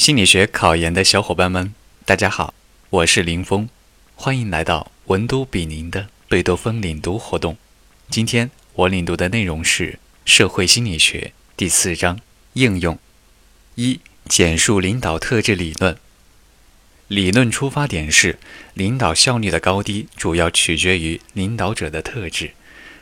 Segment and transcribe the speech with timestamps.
[0.00, 1.74] 心理学考研的小伙伴们，
[2.06, 2.54] 大家好，
[2.88, 3.68] 我是林峰，
[4.14, 7.58] 欢迎来到文都比邻的贝多芬领读活动。
[8.08, 12.18] 今天我领读的内容是社会心理学第四章
[12.54, 12.98] 应用
[13.74, 15.98] 一，简述领导特质理论。
[17.08, 18.38] 理论出发点是
[18.72, 22.52] 领导效率的高低主要取决于领导者的特质，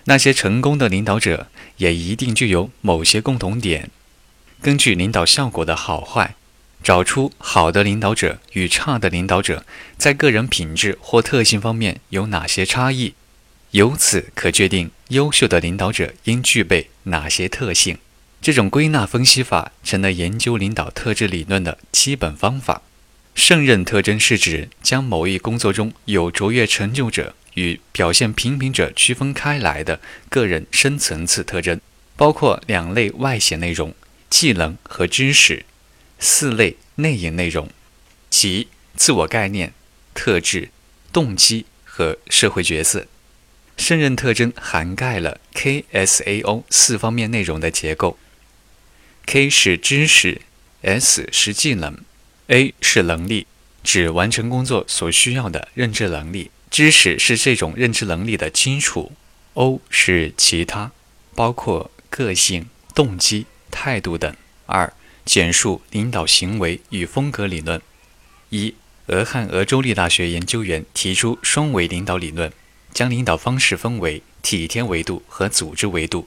[0.06, 1.46] 那些成功的领导者
[1.76, 3.88] 也一定具有某些共同点。
[4.60, 6.34] 根据领导效果的好坏。
[6.88, 9.66] 找出好的领导者与差的领导者
[9.98, 13.12] 在个人品质或特性方面有哪些差异，
[13.72, 17.98] 由此可决定优秀的领导者应具备哪些特性。
[18.40, 22.80] 这种归纳分析法成了研究领导特质理论的基本方法。
[23.34, 31.78] 胜任特征是指将某一工作中有卓越成就者与表现平平者区分开来的个人深层次特征，
[32.16, 33.94] 包括两类外显内容：
[34.30, 35.66] 技能和知识。
[36.18, 37.68] 四类内隐内容，
[38.28, 39.72] 即自我概念、
[40.14, 40.70] 特质、
[41.12, 43.06] 动机和社会角色。
[43.76, 48.18] 胜任特征涵盖了 KSAO 四方面内容的结构。
[49.26, 50.42] K 是知识
[50.82, 51.96] ，S 是技能
[52.48, 53.46] ，A 是能力，
[53.84, 56.50] 指完成工作所需要的认知能力。
[56.70, 59.12] 知识是这种认知能力的基础。
[59.54, 60.90] O 是其他，
[61.34, 64.34] 包括个性、动机、态度等。
[64.66, 64.92] 二
[65.28, 67.82] 简述领导行为与风格理论。
[68.48, 68.74] 一，
[69.08, 72.50] 俄亥俄州立大学研究员提出双维领导理论，
[72.94, 76.26] 将领导方式分为体贴维度和组织维度。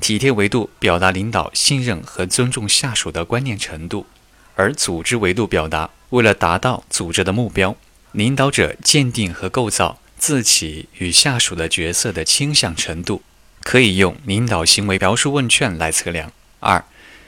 [0.00, 4.06] 体贴维度表达领导信任和尊重下属的观念程度，
[4.54, 7.76] 而组织维度表达为了达到组织的目标，
[8.12, 13.20] 领导者鉴定和构造自己与下属的角色的倾向程度。
[13.60, 16.32] 可以用领导行为描述问卷来测量。
[16.60, 16.82] 二。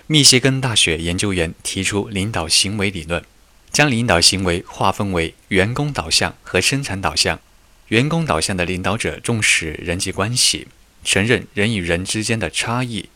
[0.07, 3.25] 密歇根大学研究员提出领导行为理论，
[3.73, 7.41] 将领导行为划分为员工导向和生产导向。
[7.89, 10.69] 员工导向的领导者重视人际关系，
[11.05, 13.09] 承认人与人之间的差异；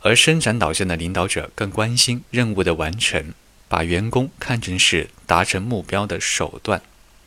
[0.00, 3.34] 而生产导向的领导者更关心任务的完成，
[3.68, 6.80] 把员工看成是达成目标的手段。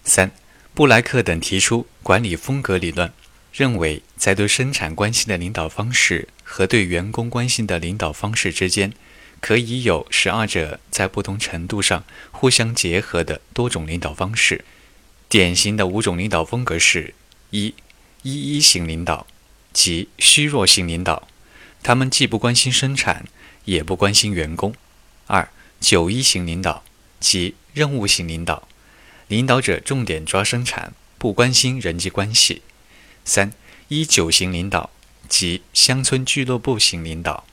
[0.03, 0.31] 三，
[0.74, 3.13] 布莱克等提出管理风格理论。
[3.53, 8.94] 认为，在对生产关系的领导方式和对员工关心的领导方式之间，
[9.41, 14.63] 可以有使二者在不同程度上互相结合的多种领导方式。
[15.28, 17.13] 典型的五种领导风格是：
[17.50, 17.73] 一、
[18.22, 19.25] 一一型领导，
[19.73, 21.28] 即虚弱型领导，
[21.83, 23.25] 他们既不关心生产，
[23.66, 24.72] 也不关心员工；
[25.25, 25.50] 二、
[25.81, 26.83] 九一型领导，
[27.19, 28.67] 即任务型领导，
[29.27, 32.62] 领导者重点抓生产，不关心人际关系。
[33.25, 33.51] 三
[33.88, 34.91] 一九型领导
[35.28, 37.46] 即乡村俱乐部型领导，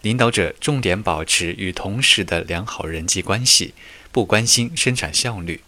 [0.00, 3.74] 领导者重点保持与同事的良好人际关系，
[4.10, 5.62] 不关心生产效率。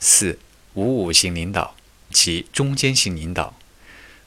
[0.00, 0.38] 四
[0.74, 1.74] 五五型领导
[2.10, 3.58] 即中间型领导，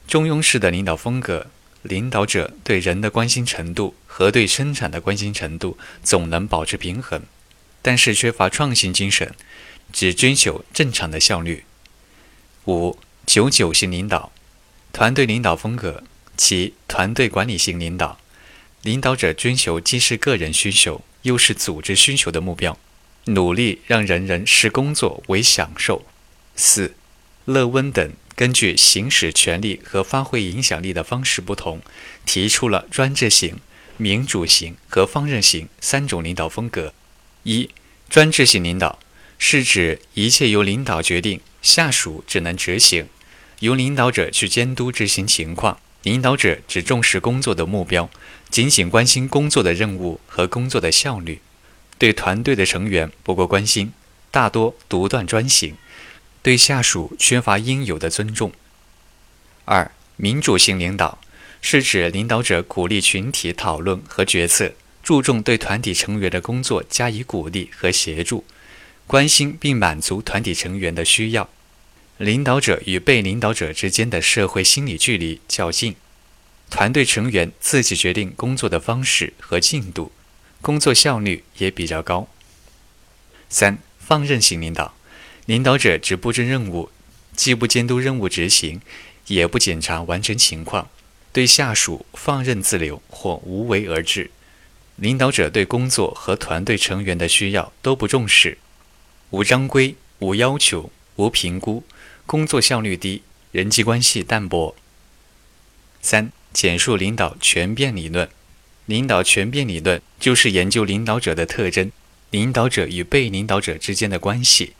[0.07, 1.47] 中庸式的领导风格，
[1.81, 7.23] 领导者对人的关心程度和对生产的关心程度总能保持平衡，
[7.81, 9.33] 但是缺乏创新精神，
[9.93, 11.63] 只追求正常的效率。
[12.65, 14.31] 五九九型领导。
[14.91, 16.03] 团队领导风格，
[16.39, 18.17] 其团队管理型领导，
[18.81, 22.79] 领导者追求既是个人需求又是组织需求的目标，
[23.25, 26.05] 努力让人人视工作为享受。
[26.55, 26.95] 四，
[27.43, 31.81] 勒温等根据行使权力和发挥影响力的方式不同，
[32.25, 33.59] 提出了专制型、
[33.97, 36.93] 民主型和放任型三种领导风格。
[37.43, 37.69] 一，
[38.09, 38.97] 专制型领导
[39.37, 43.09] 是指一切由领导决定，下属只能执行。
[43.59, 48.09] 由领导者去监督执行情况，领导者只重视工作的目标，
[48.49, 51.41] 仅仅关心工作的任务和工作的效率，
[51.97, 53.91] 对团队的成员不过关心，
[54.31, 55.75] 大多独断专行，
[56.41, 58.53] 对下属缺乏应有的尊重。
[59.65, 61.19] 二、民主型领导
[61.61, 64.71] 是指领导者鼓励群体讨论和决策，
[65.03, 68.45] 注重对团体成员的工作加以鼓励和协助，
[69.05, 71.49] 关心并满足团体成员的需要。
[72.19, 75.95] 领导者与被领导者之间的社会心理距离较近，
[76.69, 80.11] 团队成员自己决定工作的方式和进度，
[80.61, 82.27] 工作效率也比较高。
[83.47, 84.93] 三、放任型领导，
[85.45, 86.89] 领导者只布置任务，
[87.37, 88.81] 既不监督任务执行，
[89.27, 90.89] 也不检查完成情况，
[91.31, 94.29] 对下属放任自流或无为而治。
[94.97, 98.57] 领导者对工作和团队成员的需要都不重视，
[99.29, 101.81] 无章规、无要求、无评估。
[102.29, 104.75] 工作效率低，人际关系淡薄。
[105.99, 108.29] 三、简述领导全变理论。
[108.85, 111.91] 领导全变理论就是研究领导者的特征，
[112.29, 114.73] 领导者与被领导者之间的关系，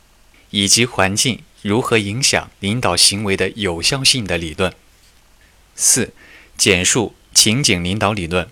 [0.50, 4.72] 以及环境如何影响领导行为的有效性的理论。
[5.74, 6.12] 四、
[6.56, 8.48] 简述情景领导理论。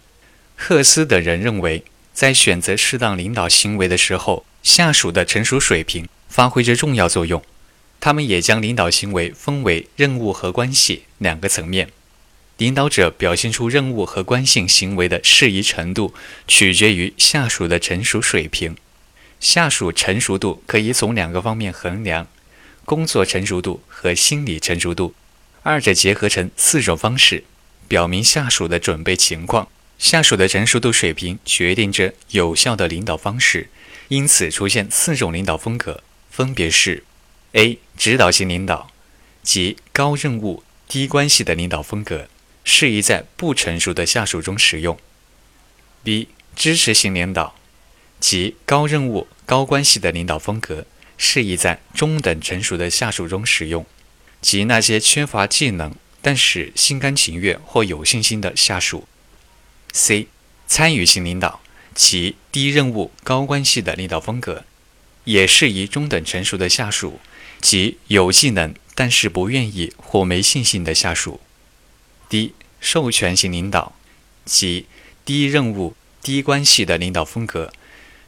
[0.56, 7.40] 赫斯等人认为，在选择适当领导行为的时候，下属的成熟水平发挥着重要作用。
[8.00, 11.90] 他们也将领导行为分为任务和关系两个层面。
[12.56, 16.12] 领导者表现出任务和关系行为的适宜程度，
[16.48, 18.76] 取决于下属的成熟水平。
[19.38, 22.26] 下属成熟度可以从两个方面衡量：
[22.84, 25.14] 工作成熟度和心理成熟度。
[25.62, 27.44] 二者结合成四种方式，
[27.86, 29.68] 表明下属的准备情况。
[29.98, 33.68] 下属的成熟度水平决定着有效的领导方式，
[34.08, 37.04] 因此出现四种领导风格，分别是
[37.52, 37.78] ：A.
[37.96, 38.90] 指导型领导，
[39.42, 42.28] 即高任务低关系的领导风格，
[42.64, 44.98] 适宜在不成熟的下属中使用
[46.04, 46.28] ；B.
[46.54, 47.54] 支持型领导，
[48.20, 50.86] 即高任务高关系的领导风格，
[51.16, 53.86] 适宜在中等成熟的下属中使用，
[54.40, 59.06] 即那些缺乏技能但是心甘情愿或有信心的下属。
[59.92, 60.28] C.
[60.66, 61.60] 参与型领导，
[61.94, 64.64] 其低任务高关系的领导风格，
[65.24, 67.20] 也适宜中等成熟的下属，
[67.60, 71.40] 即有技能但是不愿意或没信心的下属。
[72.28, 72.52] D.
[72.80, 73.94] 授权型领导，
[74.44, 74.86] 即
[75.24, 77.72] 低任务低关系的领导风格，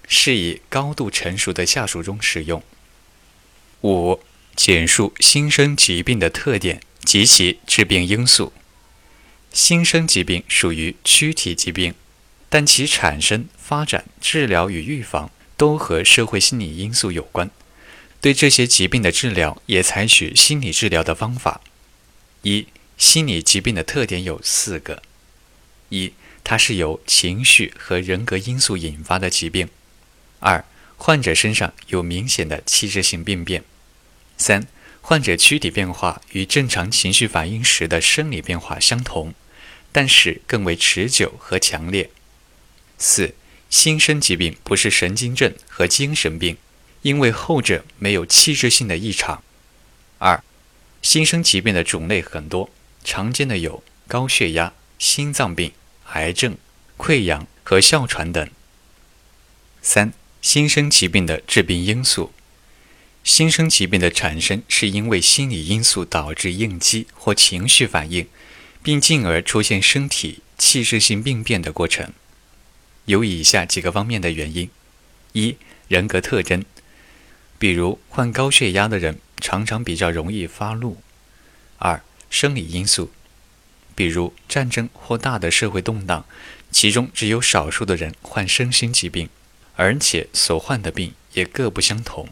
[0.08, 2.62] 适宜高度成熟的下属中使用。
[3.82, 4.20] 五、
[4.56, 8.52] 简述新生疾病的特点及其致病因素。
[9.52, 11.94] 新生疾病属于躯体疾病，
[12.48, 17.50] 但其产生、发展、治疗与预防都和社会心理因素有关。
[18.20, 21.60] 对这些疾病的治疗也采取心理治疗的方法。
[22.42, 22.66] 一、
[22.98, 25.02] 心理疾病的特点有四个：
[25.88, 26.12] 一、
[26.44, 29.68] 它是由情绪和人格因素引发的疾病；
[30.38, 30.64] 二、
[30.96, 33.62] 患者身上有明显的器质性病变；
[34.36, 34.66] 三、
[35.00, 39.34] 患者躯体变化与正常情绪反应时的生理变化相同，
[39.92, 42.10] 但是更为持久和强烈。
[42.98, 43.34] 四、
[43.70, 46.58] 新生疾病不是神经症和精神病，
[47.02, 49.42] 因为后者没有器质性的异常。
[50.18, 50.42] 二、
[51.02, 52.70] 新生疾病的种类很多，
[53.04, 55.72] 常见的有高血压、心脏病、
[56.12, 56.56] 癌症、
[56.98, 58.48] 溃疡和哮喘等。
[59.80, 60.12] 三、
[60.42, 62.32] 新生疾病的致病因素。
[63.22, 68.26] 新生疾病的产生是因为心理因素导致应激或情绪反应，
[68.82, 72.12] 并进而出现身体器质性病变的过程。
[73.04, 74.70] 有以下几个方面的原因：
[75.32, 75.56] 一、
[75.88, 76.64] 人格特征，
[77.60, 80.96] 比如患高血压的人常常比较容易发怒；
[81.76, 83.12] 二、生理因素，
[83.94, 86.24] 比如战争或大的社会动荡，
[86.70, 89.28] 其中只有少数的人患身心疾病，
[89.76, 92.30] 而且所患的病也各不相同。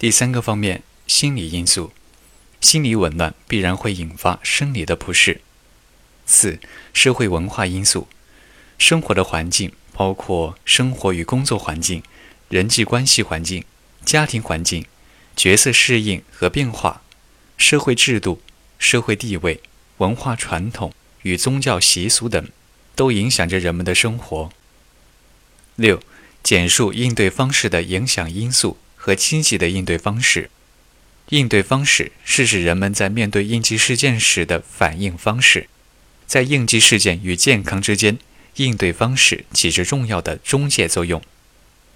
[0.00, 1.92] 第三个方面，心理因素，
[2.60, 5.42] 心理紊乱必然会引发生理的不适。
[6.26, 6.58] 四、
[6.92, 8.08] 社会文化因素，
[8.78, 12.02] 生活的环境包括生活与工作环境、
[12.48, 13.64] 人际关系环境、
[14.04, 14.86] 家庭环境、
[15.36, 17.02] 角色适应和变化、
[17.56, 18.42] 社会制度、
[18.78, 19.60] 社会地位、
[19.98, 22.48] 文化传统与宗教习俗等，
[22.94, 24.50] 都影响着人们的生活。
[25.76, 26.02] 六、
[26.42, 28.78] 简述应对方式的影响因素。
[29.04, 30.48] 和积极的应对方式，
[31.30, 35.66] 应对方式是指人们在面对应急事件时的反应方式。
[36.24, 38.16] 在应急事件与健康之间，
[38.58, 41.20] 应对方式起着重要的中介作用。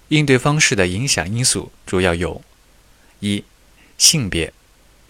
[0.09, 2.41] 应对方式的影响因素主要有：
[3.19, 3.43] 一、
[3.97, 4.53] 性别，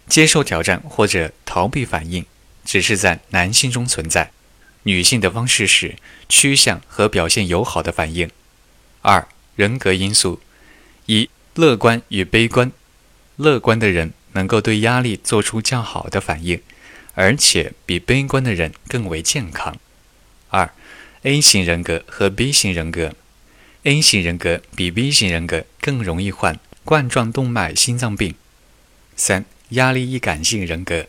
[0.08, 2.26] 接受挑战或者逃避反应
[2.66, 4.32] 只是在男性中存在，
[4.84, 5.96] 女性的方式是
[6.28, 8.30] 趋向和表现友好的反应。
[9.02, 10.42] 二、人格因素，
[11.06, 11.30] 一。
[11.58, 12.72] 乐观与悲观，
[13.38, 16.62] 乐观的人能够对压力做出较好的反应，
[17.16, 19.76] 而且比悲观的人更为健康。
[20.50, 20.72] 二
[21.24, 23.16] ，A 型人格和 B 型人格
[23.88, 28.36] ，A 型人格比 B 型人格更容易患冠状动脉心脏病。
[29.16, 31.08] 三，压力易感性人格，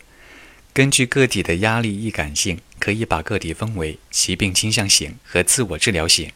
[0.71, 6.31] 根据个体的压力易感性，可以把个体分为疾病倾向型和自我治疗型。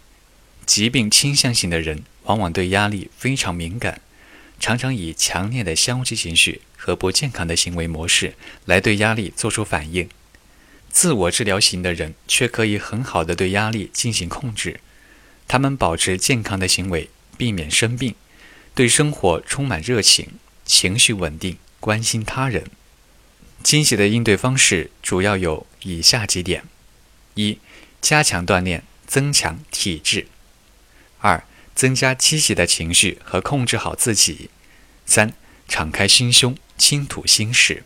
[0.65, 4.01] 疾病倾向型的人往往对压力非常敏感，
[4.59, 8.35] 常常以强烈的消极情绪和不健康的行为模式
[8.65, 10.09] 来对压力做出反应。
[10.89, 14.81] 自我治疗型的人却可以很好的对压力进行控制，
[15.47, 18.15] 他们保持健康的行为，避免生病，
[18.73, 20.29] 对生活充满热情，
[20.65, 22.65] 情绪稳定，关心他人。
[23.61, 26.63] 积极的应对方式主要有以下几点：
[27.35, 27.59] 一、
[28.01, 30.27] 加强锻炼，增强体质。
[31.19, 34.49] 二、增加积极的情绪和控制好自己；
[35.05, 35.33] 三、
[35.67, 37.83] 敞开心胸，倾吐心事；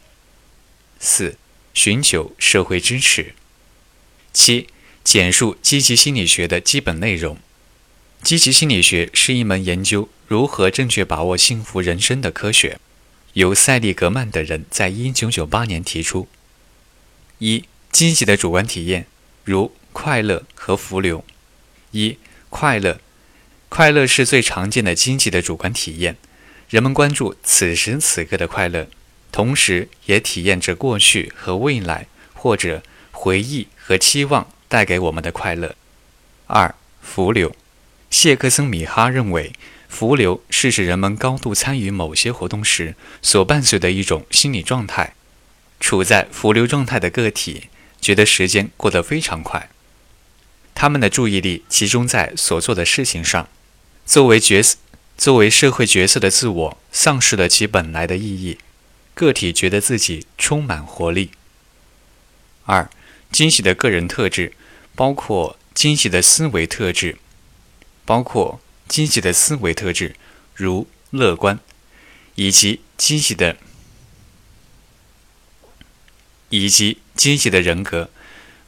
[0.99, 1.37] 四、
[1.73, 3.33] 寻求社会支持；
[4.33, 4.67] 七、
[5.03, 7.37] 简述积极心理学的基本内容。
[8.23, 12.79] 积极心理学是一门研究如何正确把握幸福人生的科学，
[13.33, 16.27] 由塞利格曼等人在1998年提出。
[17.39, 19.05] 一、积极的主观体验，
[19.45, 21.23] 如快乐和浮流。
[21.91, 22.17] 一、
[22.49, 22.99] 快乐，
[23.69, 26.17] 快乐是最常见的积极的主观体验。
[26.69, 28.89] 人们关注此时此刻的快乐，
[29.31, 35.75] 同时也体验着过去和未来，或者回忆和期望带给我们的快乐。
[36.47, 37.55] 二、浮流。
[38.19, 39.53] 谢克森米哈认为，
[39.87, 45.13] 浮流是指人们高度参与某些活动时所伴随的一种心理状态。
[45.79, 47.69] 处在浮流状态的个体
[48.01, 49.69] 觉得时间过得非常快，
[50.73, 53.47] 他们的注意力集中在所做的事情上。
[54.03, 54.77] 作为角色，
[55.15, 58.57] 作为社会角色的自我丧失了其本来的意义，
[59.13, 61.29] 个体觉得自己充满活力。
[62.65, 62.89] 二、
[63.31, 64.53] 惊喜的个人特质
[64.95, 67.19] 包括惊喜的思维特质。
[68.07, 70.15] 包括积极的思维特质，
[70.55, 71.59] 如乐观，
[72.35, 73.57] 以及积极的
[76.49, 78.09] 以及积极的人格，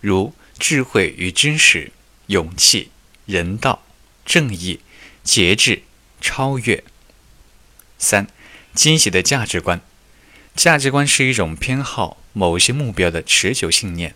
[0.02, 1.94] 如智慧与知识、
[2.28, 2.92] 勇气、
[3.26, 3.82] 人道、
[4.26, 4.82] 正义、
[5.24, 5.84] 节制、
[6.20, 6.84] 超越。
[7.98, 8.28] 三、
[8.74, 9.80] 积极的价值观，
[10.54, 14.14] 价值观是一种偏好某些目标的持久信念。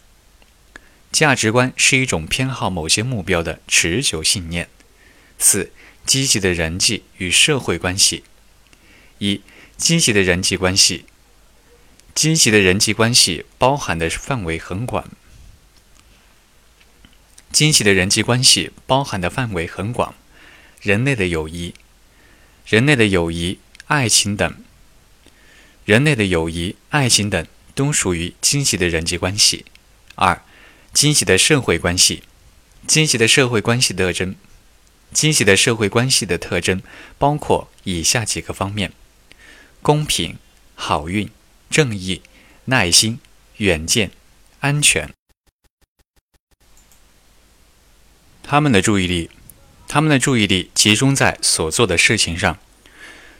[1.13, 4.68] 价值观是一种偏好某些目标的持久信念。
[5.38, 5.72] 四、
[6.06, 8.24] 积极的人际与社会关系。
[9.20, 9.42] 一、
[9.78, 11.06] 积极的人际关系。
[12.16, 15.10] 积极的人际关系包含的范围很广。
[17.52, 20.16] 积极的人际关系包含的范围很广，
[20.82, 21.74] 人类的友谊、
[22.66, 24.56] 人类的友谊、爱情等，
[25.86, 29.66] 人类的友谊、爱情等都属于积极的人际关系。
[30.16, 30.42] 二、
[30.94, 32.24] 积极的社会关系。
[32.86, 34.36] 积极的社会关系特征。
[35.13, 36.82] 积极的社会关系的特征
[37.17, 38.91] 包括以下几个方面：
[39.82, 40.38] 公平、
[40.75, 41.29] 好运、
[41.70, 42.22] 正义、
[42.65, 43.20] 耐心、
[43.58, 44.12] 远见、
[44.60, 45.13] 安全。
[48.41, 49.29] 他们的注意力，
[49.88, 52.58] 他们的注意力集中在所做的事情上。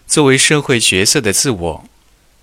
[0.06, 1.86] 作为社会角色的自我，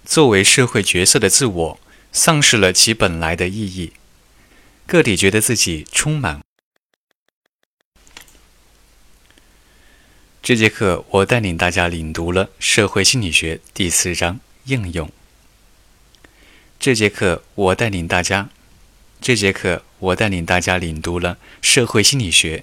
[0.04, 1.80] 作为社会角色的自我，
[2.12, 3.92] 丧失了其本来的意义。
[4.87, 6.40] 个体觉得自己充满。
[10.42, 15.12] 这节课我带领大家领读了《社会心理学》第四章应用。
[16.78, 18.49] 这节课我带领大家，
[19.20, 22.59] 这节课我带领大家领读了《社会心理学》。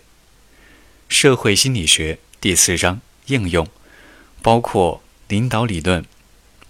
[1.08, 3.68] 社会心理学第四章应用，
[4.42, 6.04] 包括领导理论，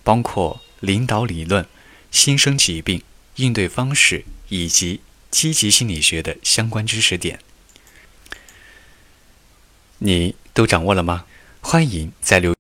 [0.04, 1.66] 包括领导理论、
[2.12, 3.02] 新生疾病
[3.38, 5.00] 应对方式以及
[5.32, 7.40] 积极心理学的相关知识点。
[10.00, 10.36] 你。
[10.58, 11.24] 都掌握了吗？
[11.62, 12.56] 欢迎在留。